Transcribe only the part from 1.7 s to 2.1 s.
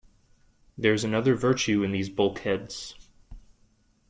in these